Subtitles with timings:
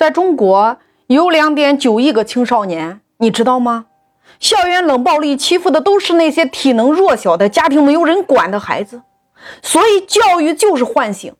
[0.00, 0.78] 在中国
[1.08, 3.84] 有两点九亿个青少年，你知道吗？
[4.38, 9.02] 校园冷暴力欺负的都是那些体能弱小的、家庭没有人管的孩子，
[9.60, 11.34] 所以教育就是唤醒，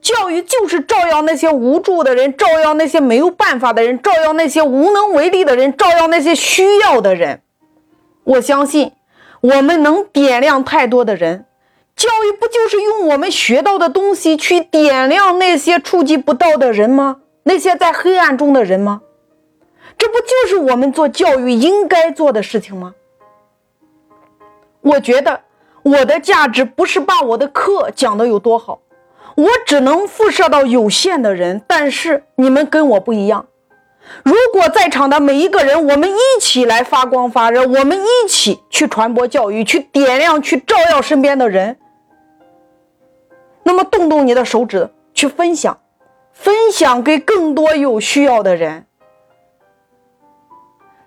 [0.00, 7.42] 教育就是照耀那些无助的人，照耀那些没有办法的人，照耀那些无能为力的人，照耀那些需要的人。
[8.24, 8.92] 我相信，
[9.42, 11.44] 我们能点亮太多的人。
[11.94, 17.16] 教育不就是用我们学到的东西去点亮那些触及不到的人吗？
[17.48, 19.02] 那些在黑暗中的人吗？
[19.96, 22.92] 这不就是我们做教育应该做的事情吗？
[24.80, 25.42] 我觉得
[25.84, 28.80] 我的价值不是把我的课讲的有多好，
[29.36, 31.62] 我只能辐射到有限的人。
[31.68, 33.46] 但是你们跟我不一样，
[34.24, 41.76] 如果在场的每一个人，我们一起来发光发热，我们一起去传播教育，去点亮，去照耀身边的人，
[43.62, 45.78] 那么动动你的手指去分享。
[46.36, 48.86] 分享给更多有需要的人。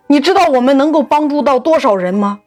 [0.07, 2.39] 你知道我们能够帮助到多少人吗？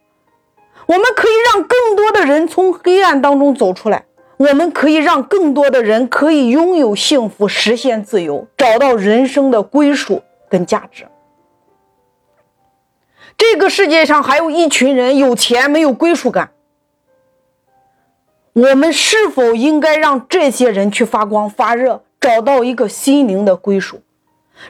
[0.85, 4.03] 我们可以让更多的人从黑暗当中走出来，
[4.35, 11.07] 我们可以让更多的人可以拥有幸福，实现自由，找到人生的归属跟价值。
[13.37, 16.51] 这个世界上还有一群人有钱没有归属感，
[18.51, 22.03] 我们是否应该让这些人去发光发热？
[22.23, 24.01] 找到一个心灵的归属，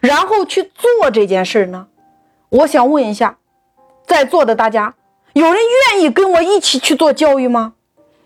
[0.01, 1.85] 然后去做这件事呢？
[2.49, 3.37] 我想问一下，
[4.07, 4.95] 在座的大家，
[5.33, 7.73] 有人愿意跟我一起去做教育吗？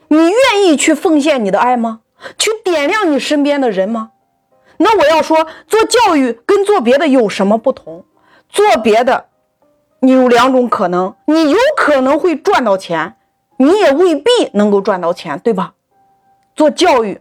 [0.08, 2.00] 你愿意去奉献你的爱吗？
[2.38, 4.12] 去点亮你身边的人吗？
[4.78, 8.06] 那我要说，做教育跟做别的有什么不同？
[8.48, 9.26] 做别的，
[10.00, 13.18] 你有两种可能，你有可能会赚到钱，
[13.58, 15.74] 你也未必能够赚到钱，对吧？
[16.56, 17.20] 做教育。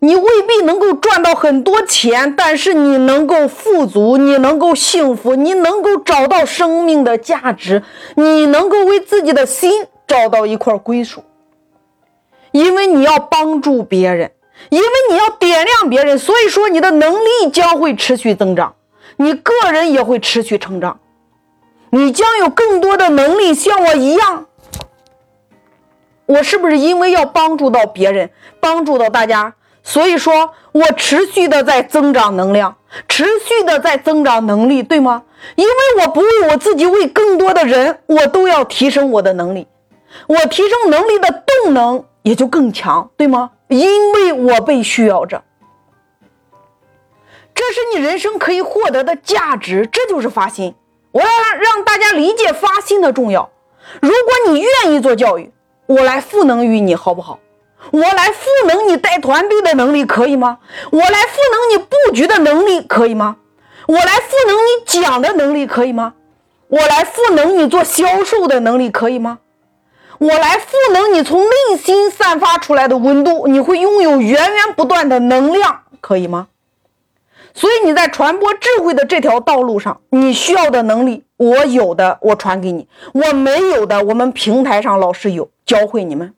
[0.00, 7.82] 你未必能够赚到很多钱，但是你能够富足，你能够幸福，你能够找到生命的价值，
[8.14, 11.24] 你能够为自己的心找到一块归属。
[12.52, 14.30] 因为你要帮助别人，
[14.70, 18.74] 因为你要点亮别人，所以说你的能力将会持续增长，
[19.16, 21.00] 你个人也会持续成长，
[21.90, 24.46] 你将有更多的能力，像我一样。
[26.26, 28.30] 我是不是因为要帮助到别人，
[28.60, 29.54] 帮助到大家？
[29.88, 32.76] 所以说，我持续的在增长能量，
[33.08, 35.22] 持续的在增长能力，对吗？
[35.56, 35.72] 因为
[36.02, 39.66] 我不为我自己，为更多的人，我都要提升我的能力，
[40.26, 43.52] 我提升能力的动能也就更强，对吗？
[43.68, 45.42] 因为我被需要着，
[47.54, 50.74] 这是你人生可以获得的价值，这就是发心。
[51.12, 51.28] 我要
[51.58, 53.48] 让大家理解发心的重要。
[54.02, 55.50] 如果你愿意做教育，
[55.86, 57.38] 我来赋能于你，好不好？
[57.90, 60.58] 我来赋能你带团队的能力，可以吗？
[60.90, 63.36] 我来赋能你布局的能力，可以吗？
[63.86, 66.14] 我来赋能你讲的能力，可以吗？
[66.68, 69.38] 我来赋能你做销售的能力，可以吗？
[70.18, 76.48] 我来赋能你从内心散发出来的温度，你会拥有源源不断的能量，可以吗？
[77.54, 86.34] 所以你在传播智慧的这条道路上，你需要的能力，我有的我传给你，我没有的，我们平台上老师有教会你们。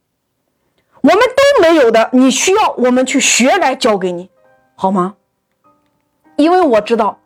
[1.02, 4.28] 我们都没有的，你需要我们去学来教给你，
[4.74, 5.14] 好吗？
[6.36, 7.20] 因为我知道，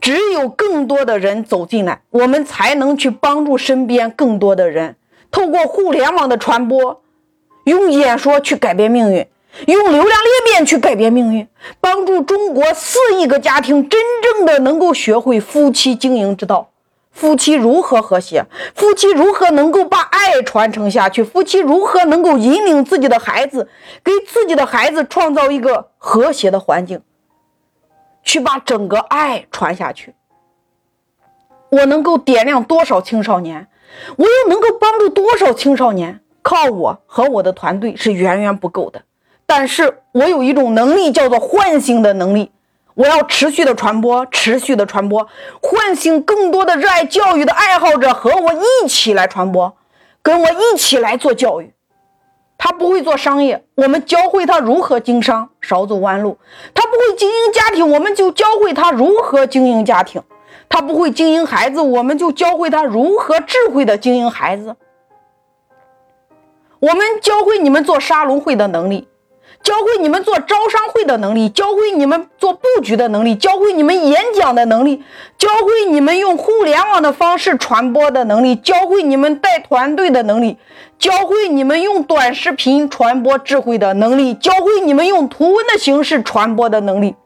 [0.00, 4.96] 只有更多的人走进来，我们才能去帮助身边更多的人。
[5.30, 7.02] 透过互联网的传播，
[7.64, 9.26] 用演说去改变命运，
[9.66, 11.48] 用流量裂变去改变命运，
[11.80, 16.70] 帮助中国四亿个家庭真正的能够学会夫妻经营之道。
[17.16, 18.44] 夫妻如何和谐？
[18.74, 21.24] 夫妻如何能够把爱传承下去？
[21.24, 23.70] 夫妻如何能够引领自己的孩子，
[24.04, 27.00] 给自己的孩子创造一个和谐的环境，
[28.22, 30.14] 去把整个爱传下去？
[31.70, 33.66] 我能够点亮多少青少年？
[34.16, 36.20] 我又能够帮助多少青少年？
[36.42, 39.00] 靠我和我的团队是远远不够的，
[39.46, 42.52] 但是我有一种能力，叫做唤醒的能力。
[42.96, 45.28] 我要持续的传播，持续的传播，
[45.60, 49.76] 唤醒更多的热爱教育的爱好者和我一起来传播，
[50.22, 51.74] 跟我一起来做教育。
[52.56, 56.38] 他不会做商业，我们教会他如何经商，少走弯路；
[56.72, 60.22] 他不会经营家庭，我们就教会他如何经营家庭；
[60.70, 64.74] 他不会经营孩子，我们就教会他如何智慧的经营孩子。
[66.80, 69.06] 我们教会你们做沙龙会的能力。
[69.66, 75.02] 教会你们做招商会的能力，教会你们做布局的能力，教会你们演讲的能力，
[75.36, 80.56] 教会你们用互联网的方式传播的能力，教会你们带团队的能力，
[81.00, 87.16] 教会你们用短视频传播智慧的能力，教会你们用图文的形式传播的能力，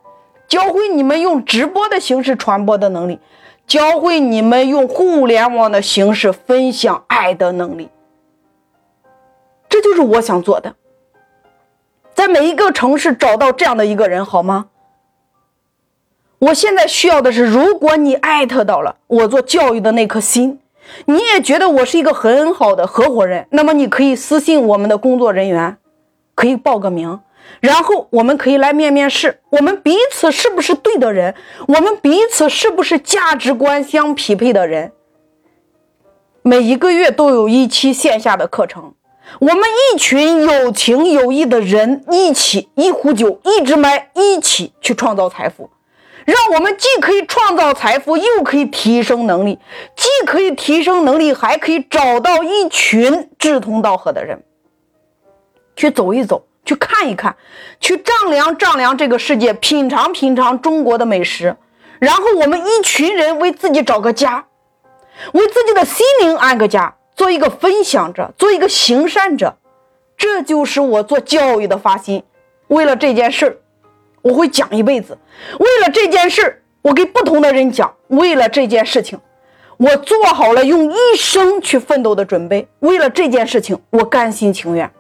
[0.49, 3.19] 教会你们用直播的形式传播的能力，
[3.67, 7.91] 教会你们用互联网的形式分享爱的能力。
[9.69, 10.75] 这就是我想做的，
[12.21, 14.67] 在每一个城市找到这样的一个人，好吗？
[16.39, 20.61] 我现在需要的是，如果你艾特到了我做教育的那颗心，
[21.07, 25.79] 你也觉得我是一个很好的合伙人，那么你可以私信我们的工作人员，
[26.35, 27.21] 可以报个名。
[27.61, 31.35] 然后我们可以来面面试，我们彼此是不是对的人？
[31.69, 34.93] 我们彼此是不是价值观相匹配的人？
[36.43, 38.93] 每一个月都有一期线下的课程，
[39.39, 45.71] 我们一群有情有义的人一起一壶酒一支麦，一起去创造财富，
[46.25, 49.59] 让我们既可以创造财富，又可以提升能力，
[49.97, 54.43] 既可以提升能力，还可以找到一群志同道合的人，
[55.77, 56.47] 去走一走。
[56.63, 57.35] 去看一看，
[57.81, 61.57] 去丈量丈量这个世界，品尝品尝中国的美食，
[61.99, 64.47] 然后我们一群人为自己找个家，
[65.33, 69.55] 为自己的心灵安个家，做一个分享者，做一个行善者，
[70.17, 72.23] 这就是我做教育的发心。
[72.69, 73.61] 为了这件事
[74.23, 75.13] 我会讲一辈子；
[75.59, 79.21] 为了这件事我给不同的人讲；为了这件事情，
[79.77, 84.91] 我做好了用一生去奋斗的准备；为了这件事情，我甘心情愿。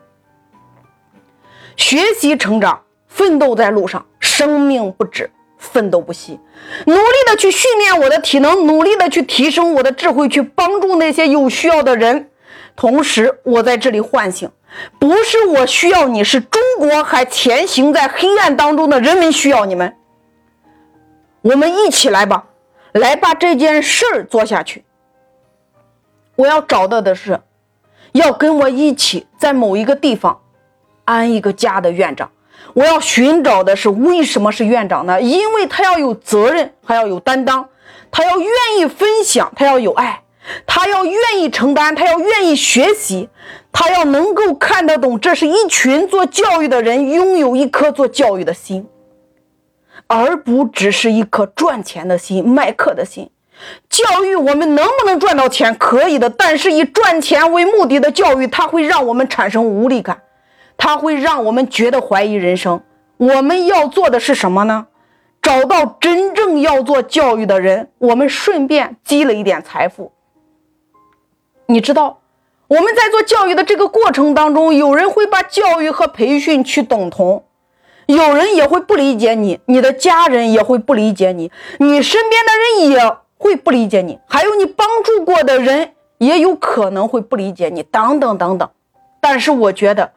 [1.75, 6.41] 学习成长，奋斗在路上，生命不止，奋斗不息，
[6.87, 12.31] 努力的去训练我的体能，努力的去提升我的智慧，去帮助那些有需要的人。
[12.75, 14.51] 同时，我在这里唤醒，
[14.99, 19.95] 不是我需要你，是中国还前行在黑暗当中的人民需要你们。
[21.43, 22.47] 我们一起来吧，
[22.93, 24.85] 来把这件事儿做下去。
[26.37, 27.39] 我要找到的是，
[28.13, 30.41] 要跟我一起在某一个地方。
[31.07, 32.31] 安一个家的院长，
[32.75, 35.21] 我要寻找的是为什么是院长呢？
[35.21, 37.69] 因为他要有责任，还要有担当，
[38.11, 38.49] 他要愿
[38.79, 40.23] 意分享，他要有爱，
[40.67, 43.29] 他要愿意承担，他要愿意学习，
[43.73, 48.87] 他要能够看得懂，这是一群做教育的人拥有一颗做教育的心，
[50.07, 53.31] 而不只是一颗赚钱的心、卖课的心。
[53.91, 55.75] 教育我们能不能赚到钱？
[55.77, 60.23] 可以的，但是以赚钱为目的的教育，它会让我们产生无力感。
[60.83, 62.81] 它会让我们觉得怀疑人生。
[63.19, 64.87] 我们要做的是什么呢？
[65.43, 70.11] 找到真正要做教育的人，我们顺便积累一点财富。
[71.67, 72.21] 你知道，
[72.67, 77.45] 我们在做教育的这个过程当中，有人会把教育和培训去等同，
[78.07, 88.71] 有人也会不理解你，你的家人也会不理解你，你身边的人也会不理解你，还有你帮助过的人也有可能会不理解你，等等等等。
[89.21, 90.13] 但是我觉得。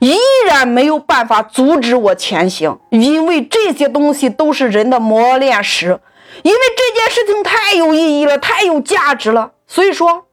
[0.00, 0.16] 依
[0.48, 5.98] 然没有办法阻止我前行，因为这些东西都是人的磨练石，
[6.42, 10.26] 因为这件事情太有意义了，太有价值了，所以说，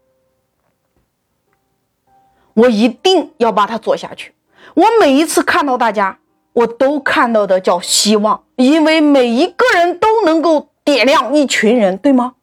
[2.55, 4.33] 我一定要把它做下去。
[4.73, 6.19] 我每一次看到大家，
[6.53, 12.33] 我都看到的叫希望，因为每一个人都能够点亮一群人，对吗？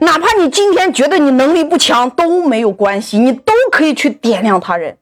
[0.00, 4.96] 哪怕你今天觉得你能力不强都没有关系，你都可以去点亮他人。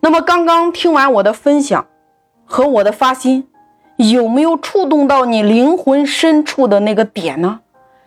[0.00, 1.86] 那么刚刚听完我的分享
[2.44, 3.48] 和我的发心，
[3.96, 7.60] 有没有触动到你灵魂深处的那个点呢？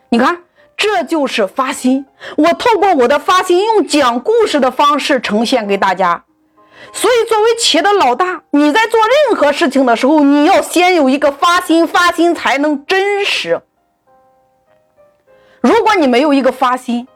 [0.10, 0.39] 你看，
[0.75, 2.06] 这就是发心。
[2.38, 6.24] 我透过我的发心，用讲故事的方式呈现给大家。
[6.91, 13.62] 所以，作为企业的老大，你在做任何事情的时候，你要先有一个发心，发心才能真实。
[15.62, 17.08] 如果你没有一个发心，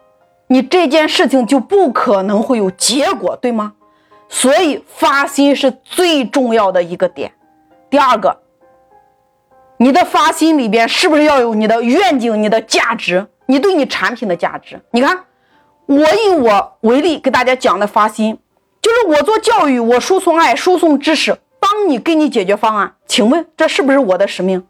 [0.47, 3.73] 你这件事情就不可能会有结果，对吗？
[4.29, 7.31] 所以发心是最重要的一个点。
[7.89, 8.37] 第二个，
[9.77, 14.79] 你的发心里边是不是要有你的愿景、你的价值、你对你产品的价值？
[14.91, 15.23] 你看，
[15.85, 18.37] 我以我为例给大家讲的发心，
[18.81, 22.95] 就是我做教育，我输送爱、输送知识，帮你给你解决方案。
[23.07, 24.67] 请问这是不是我的使命？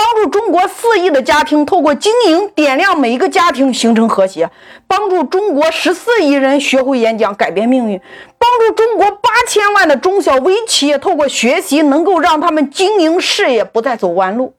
[0.00, 4.46] 帮助中国四亿的家庭透过经营点亮每一个家庭，形成和谐；
[4.86, 8.00] 帮助中国十四亿人学会演讲，改变命运；
[8.38, 14.54] 帮助中国八千万的中小微企业透过学习，能够让他们经营事业不再走弯路。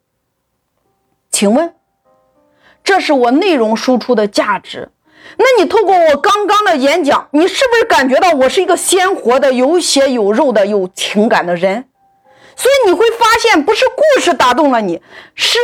[1.32, 1.74] 请问，
[2.84, 4.90] 这是我内容输出的价值？
[5.38, 11.86] 那你透过我刚刚的演讲，你是不是感觉到我是一个鲜活的、有血有肉的、有情感的人？
[12.62, 15.02] 所以你会发现，不是故事打动了你，
[15.34, 15.58] 是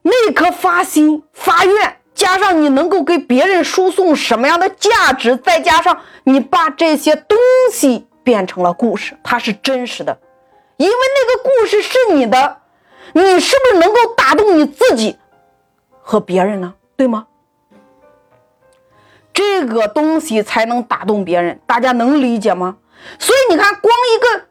[0.00, 7.36] 那颗发心发愿，加上你能够给别人输送什么样的价值，再加上你把这些东
[7.70, 10.18] 西变成了故事，它是真实的。
[10.78, 12.62] 因为那个故事是你的，
[13.12, 15.18] 你是不是能够打动你自己
[16.00, 16.72] 和别人呢？
[16.96, 17.26] 对吗？
[19.34, 22.78] 这个东西才能打动别人，大家能理解吗？
[23.18, 24.47] 所以你看，光一个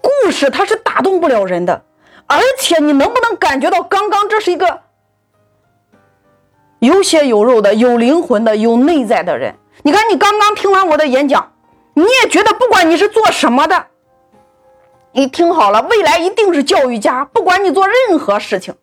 [0.00, 1.82] 故事它是打动不了人的，
[2.26, 4.80] 而且你能不能感觉到，刚刚这是一个
[6.78, 9.54] 有血有肉的、有灵魂的、有内在的人？
[9.82, 11.52] 你看，你刚刚听完我的演讲，
[11.94, 13.86] 你也觉得，不管你是做什么的，
[15.12, 17.24] 你听好了，未来一定是教育家。
[17.24, 18.74] 不管你做任何事情，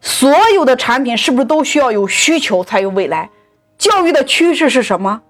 [0.00, 3.30] 所有的产品是不是都需要有需求才有未来？
[3.78, 5.22] 教育的趋势是什么？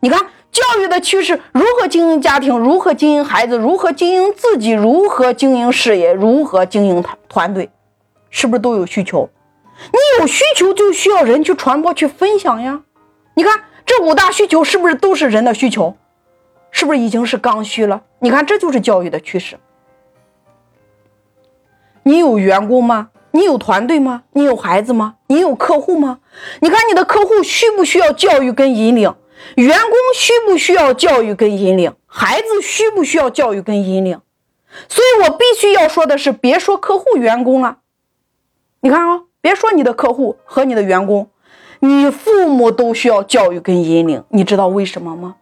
[0.00, 7.70] 你看，教育的趋势如何经营家庭，如何经营孩子，如何经营自己，如何经营事业，如何经营团团队，
[8.30, 9.28] 是不是都有需求？
[9.90, 12.82] 你有需求，就需要人去传播、去分享呀。
[13.34, 13.64] 你看。
[13.84, 15.96] 这五大需求是不是都是人的需求？
[16.70, 18.00] 是不是已经是刚需了？
[18.20, 19.58] 你看，这就是教育的趋势。
[22.04, 23.10] 你有员工吗？
[23.32, 24.22] 你有团队吗？
[24.32, 25.16] 你有孩子吗？
[25.26, 26.20] 你有客户吗？
[26.60, 29.12] 你看你的客户需不需要教育跟引领？
[29.56, 31.94] 员工需不需要教育跟引领？
[32.06, 34.20] 孩子需不需要教育跟引领？
[34.88, 37.78] 所以我必须要说的是，别说客户、员工了。
[38.80, 41.30] 你看啊，别说你的客户和你的员工。
[41.80, 45.34] 你父母都需要教育跟引领，你知道为什么吗？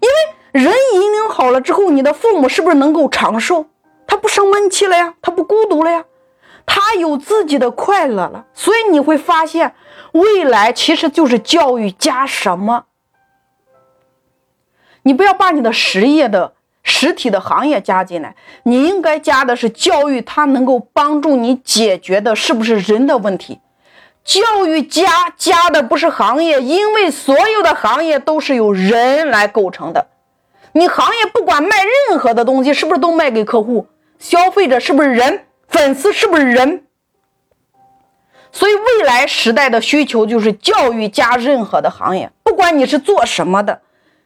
[0.00, 3.66] 因为人引领好了之后，你的父母是不是能够长寿？
[4.06, 6.04] 他不生闷气了呀，他不孤独了呀，
[6.64, 8.46] 他有自己的快乐了。
[8.54, 9.74] 所以你会发现，
[10.12, 12.84] 未来其实就是教育加什么？
[15.10, 16.52] 你不要把你的实业的
[16.84, 23.58] 实体的行业加进来，你应该加的是教育，它能够帮助你解决的是不是人的问题？
[24.22, 30.06] 教育加加的不是行业，因为所有的行业都是由人来构成的。
[30.74, 31.76] 你行业不管卖
[32.08, 33.88] 任何的东西，是不是都卖给客户？
[34.20, 35.44] 消费者是不是人？
[35.66, 36.84] 粉丝是不是人？
[38.52, 43.80] 所以未来时代的需求就是教育加任何的行业，不管你是做什么的，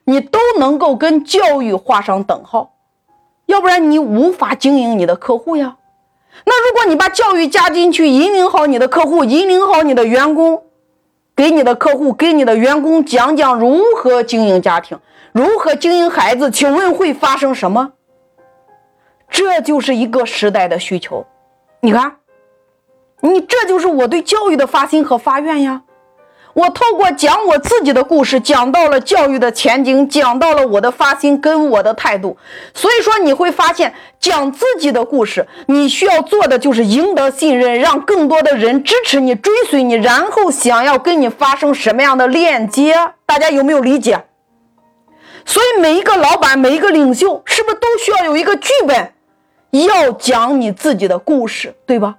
[0.04, 2.74] 你都能够跟教育画上等号，
[3.46, 5.76] 要不然你无法经营你的客户呀。
[6.44, 10.64] 那如果你把教育加进去，引领好你的客户，引领好你的员工，
[11.36, 14.98] 给你的客户、给你的员工讲讲如何经营家庭，
[15.32, 17.92] 如何经营孩子，请问会发生什么？
[19.30, 21.24] 这就是一个时代的需求。
[21.80, 22.16] 你看，
[23.20, 25.83] 你这就是我对教育的发心和发愿呀。
[26.54, 32.36] 我透过讲我自己的故事，讲到了教育的前景，讲到了我的发心跟我的态度。
[32.72, 42.94] 所以说你会发现，讲自己的故事，你需要做的就是赢得信任，让更多的人支持你、追随你，然后想要跟你发生什么样的链接？
[43.26, 44.24] 大家有没有理解？
[45.44, 49.12] 所以每一个老板、每一个领袖，是不是都需要有一个剧本，
[49.72, 52.14] 要讲你自己的故事，对吧？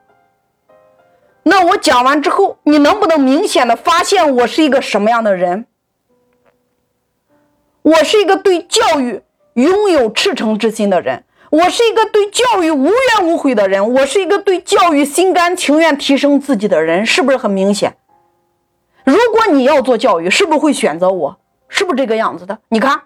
[1.48, 5.68] 那我讲完之后，你能不能明显的发现我是一个什么样的人？
[7.84, 9.22] 我是一个对教育
[9.54, 17.96] 拥有赤诚之心的人，我是一个对教育无怨无悔的人，我是一个对教育心甘情愿提升自己的人，是不是很明显？
[19.04, 21.38] 如果你要做教育，是不是会选择我？
[21.70, 22.58] 是不是这个样子的？
[22.70, 23.02] 你看，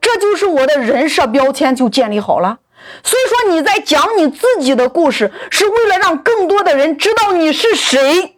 [0.00, 2.58] 这就是我的人设标签就建立好了。
[3.02, 8.34] 所以说你在讲你自己的故事，是为了让更多的人知道你是谁。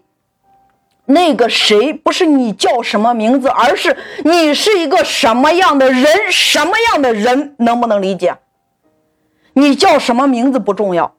[1.06, 8.36] 那个谁不是你叫什么名字，而是你是一个什么样的人，什么样的人，能不能理解？
[9.54, 11.14] 你叫什么名字不重要，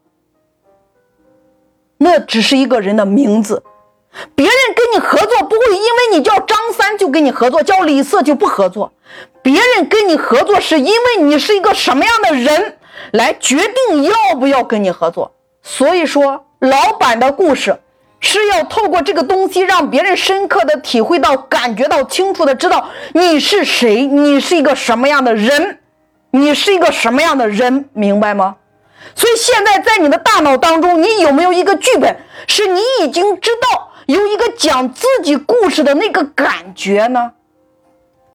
[1.97, 3.63] 那只是一个人的名字。
[4.33, 8.93] 别人跟你合作不会因为你叫张三就跟你合作，叫李四就不合作。
[9.41, 12.77] 别人跟你合作是因为你是一个什么样的人。
[13.11, 15.33] 来决定要不要跟你合作。
[15.63, 17.79] 所以说，老板的故事
[18.19, 25.79] 是要透过这个东西，让别人深刻的体会到、感觉到、清楚的知道你是谁，你是一个什么样的人，
[26.31, 28.57] 你是一个什么样的人，明白吗？
[29.15, 32.15] 所以现在在你的大脑当中，你有没有一个剧本，
[32.47, 37.31] 是你已经知道有一个讲自己故事的那个感觉呢？